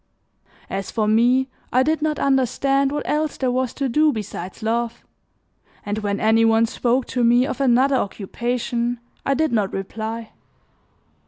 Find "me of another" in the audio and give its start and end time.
7.23-7.97